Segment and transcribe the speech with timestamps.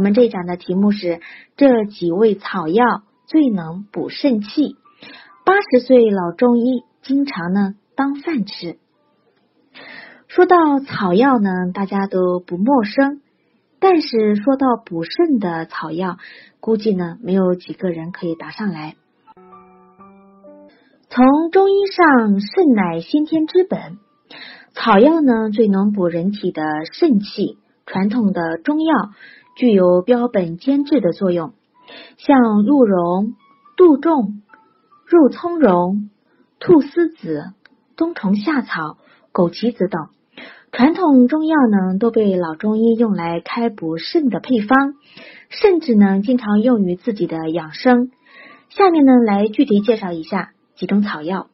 [0.00, 1.20] 我们这一讲的题目是
[1.58, 4.76] 这几味草药最能补肾气。
[5.44, 8.78] 八十岁老中医经常呢当饭吃。
[10.26, 13.20] 说到草药呢，大家都不陌生，
[13.78, 16.16] 但是说到补肾的草药，
[16.60, 18.96] 估计呢没有几个人可以答上来。
[21.10, 23.98] 从中医上，肾乃先天之本，
[24.72, 27.58] 草药呢最能补人体的肾气。
[27.86, 28.94] 传统的中药
[29.60, 31.52] 具有标本兼治的作用，
[32.16, 33.34] 像鹿茸、
[33.76, 34.40] 杜仲、
[35.04, 36.08] 肉苁蓉、
[36.58, 37.52] 菟丝子、
[37.94, 38.96] 冬虫夏草、
[39.34, 40.08] 枸杞子等
[40.72, 44.94] 传统中药呢，都被老中医用来开补肾的配方，
[45.50, 48.10] 甚至呢经常用于自己的养生。
[48.70, 51.48] 下面呢来具体介绍一下几种草药。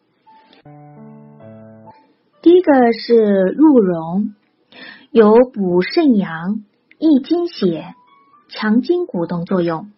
[2.40, 4.32] 第一个是鹿茸。
[5.12, 6.62] 有补肾阳、
[6.98, 7.94] 益精血、
[8.48, 9.90] 强筋骨等作用，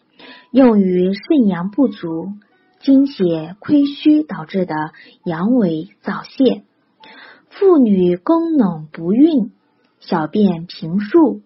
[0.50, 2.32] 用于肾阳不足、
[2.80, 4.74] 精血亏虚导致的
[5.24, 6.64] 阳痿、早泄、
[7.50, 9.52] 妇女宫冷不孕、
[10.00, 11.42] 小便频数、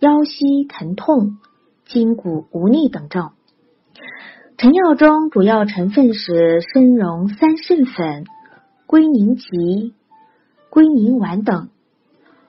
[0.00, 1.38] 腰膝疼痛、
[1.86, 3.30] 筋骨无力等症。
[4.58, 8.24] 成药中主要成分是生荣三肾粉、
[8.86, 9.94] 归宁集、
[10.68, 11.70] 归宁丸等。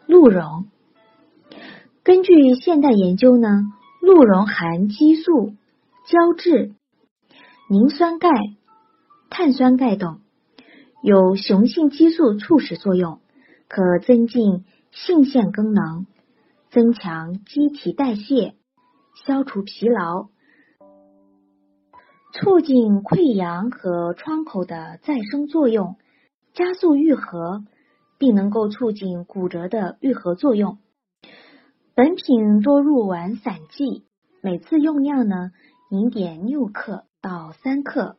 [0.08, 0.66] 鹿茸，
[2.03, 3.47] 根据现代研究呢，
[4.02, 5.53] 鹿茸含激素、
[6.07, 6.73] 胶质、
[7.69, 8.30] 磷酸钙、
[9.30, 10.19] 碳酸钙等，
[11.03, 13.19] 有雄性激素促使作用，
[13.67, 16.07] 可增进性腺功能，
[16.72, 18.55] 增强机体代谢，
[19.25, 20.29] 消除疲劳，
[22.33, 25.97] 促进溃疡和创口的再生作用，
[26.53, 27.63] 加速愈合。
[28.22, 30.77] 并能够促进骨折的愈合作用。
[31.94, 34.06] 本品多入丸散剂，
[34.42, 35.52] 每次用量呢，
[35.89, 38.16] 零点六克到三克。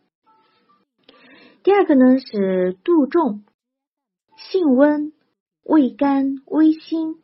[1.62, 3.44] 第二个呢是杜仲，
[4.36, 5.14] 性温，
[5.64, 7.14] 味甘微辛，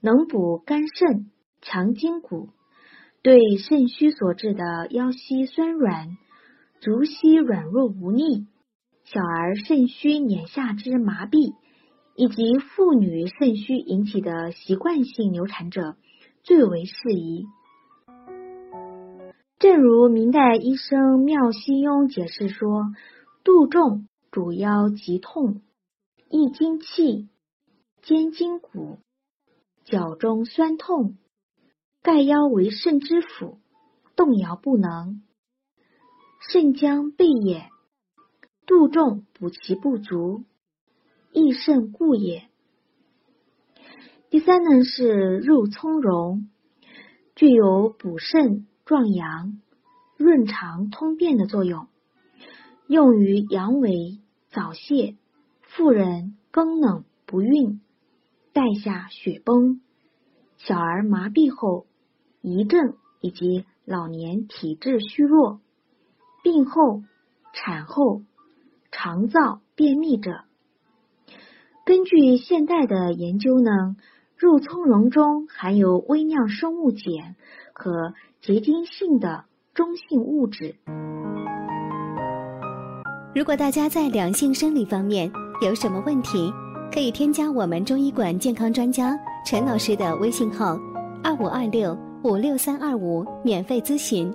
[0.00, 2.48] 能补肝肾、强筋骨，
[3.20, 6.16] 对肾虚所致的腰膝酸软、
[6.80, 8.46] 足膝软弱无力、
[9.04, 11.54] 小儿肾虚捻下肢麻痹。
[12.16, 15.96] 以及妇女肾虚引起的习惯性流产者
[16.42, 17.46] 最为适宜。
[19.58, 22.86] 正如明代医生妙西庸解释说，
[23.44, 25.62] 杜仲主要急痛，
[26.30, 27.28] 益精气，
[28.02, 28.98] 坚筋骨，
[29.84, 31.16] 脚中酸痛，
[32.02, 33.58] 盖腰为肾之府，
[34.14, 35.22] 动摇不能，
[36.50, 37.68] 肾将备也。
[38.66, 40.44] 杜仲补其不足。
[41.36, 42.48] 益肾固也。
[44.30, 46.48] 第三呢是肉苁蓉，
[47.34, 49.60] 具有补肾、壮阳、
[50.16, 51.88] 润肠、通便的作用，
[52.86, 55.14] 用于阳痿、早泄、
[55.60, 57.82] 妇人更冷不孕、
[58.54, 59.82] 带下血崩、
[60.56, 61.86] 小儿麻痹后
[62.40, 65.60] 遗症以及老年体质虚弱、
[66.42, 67.02] 病后、
[67.52, 68.22] 产后、
[68.90, 70.44] 肠燥便秘者。
[71.86, 73.94] 根据现代的研究呢，
[74.36, 77.36] 肉苁蓉中含有微量生物碱
[77.72, 80.74] 和结晶性的中性物质。
[83.36, 85.30] 如果大家在两性生理方面
[85.62, 86.52] 有什么问题，
[86.92, 90.76] 可以添加我们中医馆健康专家陈老师的微信号：
[91.22, 94.34] 二五二六五六三二五，免费咨询。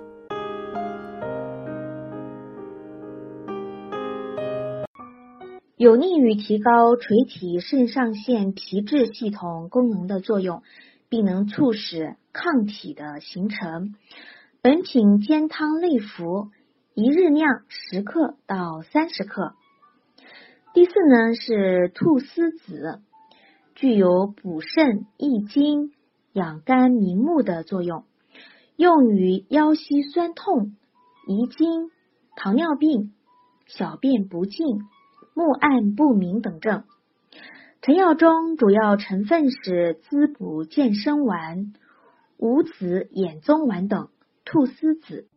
[5.82, 10.62] 有利于提高垂体肾上腺皮质系统功能的作用，
[11.08, 13.96] 并能促使抗体的形成。
[14.60, 16.50] 本品煎汤内服，
[16.94, 19.54] 一日量十克到三十克。
[20.72, 23.00] 第四呢是菟丝子，
[23.74, 25.90] 具有补肾益精、
[26.32, 28.04] 养肝明目的作用，
[28.76, 30.76] 用于腰膝酸痛、
[31.26, 31.90] 遗精、
[32.36, 33.12] 糖尿病、
[33.66, 34.62] 小便不尽。
[35.34, 36.84] 目暗不明等症，
[37.80, 41.72] 成药中主要成分是滋补健身丸、
[42.36, 44.08] 五子衍宗丸等。
[44.44, 45.28] 菟丝子，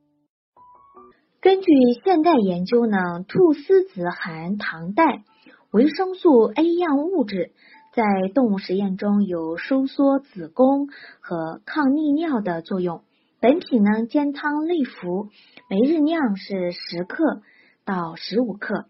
[1.39, 1.71] 根据
[2.03, 2.97] 现代研究呢，
[3.27, 5.23] 菟丝子含糖代、
[5.71, 7.51] 维生素 A 样物质，
[7.93, 8.03] 在
[8.33, 10.89] 动物实验中有收缩子宫
[11.21, 13.03] 和抗利尿的作用。
[13.39, 15.29] 本品呢，煎汤内服，
[15.69, 17.41] 每日量是十克
[17.85, 18.87] 到十五克。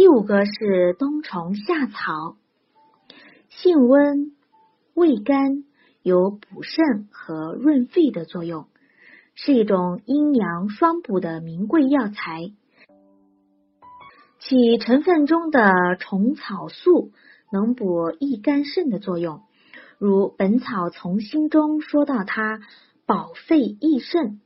[0.00, 2.38] 第五个是冬虫夏草，
[3.50, 4.32] 性温，
[4.94, 5.62] 味甘，
[6.02, 8.66] 有补肾和润肺的作用，
[9.34, 12.50] 是一种阴阳双补的名贵药材。
[14.38, 17.12] 其成分中的虫草素
[17.52, 19.42] 能补益肝肾的作用，
[19.98, 22.60] 如《本草从心》中说到它
[23.04, 24.40] 保肺益肾。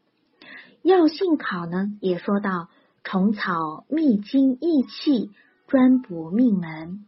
[0.82, 2.68] 药性考呢也说到
[3.04, 5.30] 虫草秘经益气，
[5.68, 7.04] 专补命门。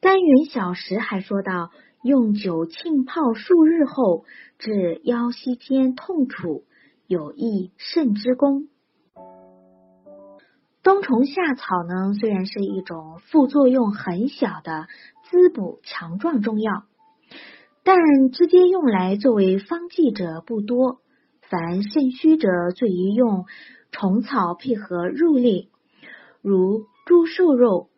[0.00, 1.70] 甘源小时还说到
[2.02, 4.26] 用酒浸泡数日后
[4.58, 6.64] 治腰膝间痛楚，
[7.06, 8.68] 有益肾之功。
[10.82, 14.88] 冬虫夏草呢，虽然是一种副作用很小的
[15.30, 16.84] 滋补强壮中药，
[17.82, 17.96] 但
[18.30, 21.00] 直接用来作为方剂者不多。
[21.50, 23.46] 凡肾虚者，最宜用
[23.90, 25.70] 虫草配合肉类，
[26.42, 27.88] 如猪瘦肉、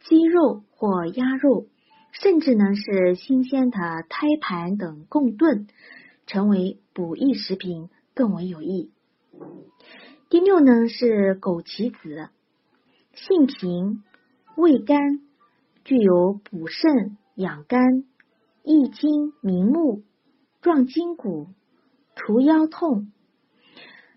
[0.00, 1.66] 鸡肉或鸭肉，
[2.10, 5.68] 甚至呢是新鲜的胎盘等共炖，
[6.26, 8.90] 成为补益食品更为有益。
[10.28, 12.28] 第六呢是枸杞子，
[13.12, 14.02] 性平，
[14.56, 15.20] 味甘，
[15.84, 18.04] 具有补肾、养肝、
[18.64, 20.02] 益精明目、
[20.60, 21.46] 壮筋骨。
[22.16, 23.12] 除腰痛，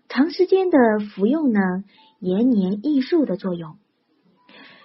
[0.08, 0.78] 长时间的
[1.14, 1.60] 服用呢，
[2.18, 3.76] 延年益寿的作用，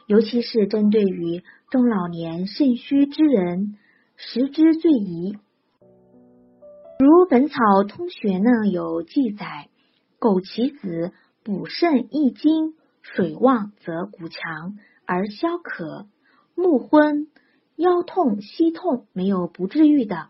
[0.06, 1.42] 尤其是针对于
[1.72, 3.78] 中老年肾虚之人，
[4.18, 5.38] 食之最宜。
[7.00, 9.70] 如《本草通学》呢有记载，
[10.20, 16.06] 枸杞子补肾益精，水旺则骨强而消渴，
[16.54, 17.28] 目昏、
[17.78, 20.16] 腰痛、膝痛没有不治愈的。《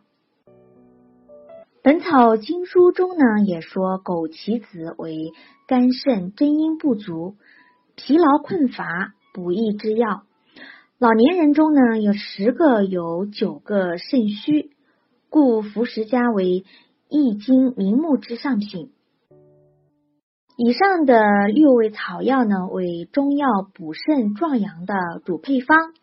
[1.85, 5.33] 本草经书》中呢，也说枸杞子为
[5.67, 7.35] 肝肾真阴不足、
[7.93, 10.23] 疲劳困乏补益之药。
[10.97, 14.71] 老年人中呢，有十个有九个肾虚，
[15.29, 16.65] 故服食家为
[17.07, 18.91] 益精明目之上品。
[20.57, 21.21] 以上的
[21.53, 25.93] 六味草药呢，为中药补肾壮阳的主配方，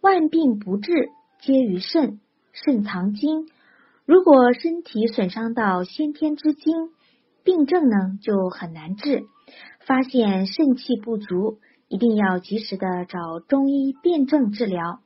[0.00, 1.10] 万病不治
[1.40, 2.18] 皆于肾，
[2.50, 3.46] 肾藏精。
[4.04, 6.90] 如果身体损伤到先天之精，
[7.44, 9.24] 病症呢就很难治。
[9.86, 11.58] 发现肾气不足，
[11.88, 15.00] 一定要及时的找中医辨证治疗。